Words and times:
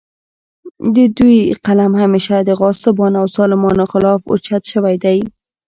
د 0.95 0.97
دوي 1.17 1.39
قلم 1.65 1.91
همېشه 2.01 2.35
د 2.43 2.49
غاصبانو 2.59 3.17
او 3.21 3.25
ظالمانو 3.35 3.89
خالف 3.91 4.21
اوچت 4.31 4.63
شوے 4.71 4.95
دے 5.03 5.17